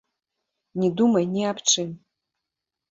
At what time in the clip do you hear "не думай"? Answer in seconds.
0.83-1.25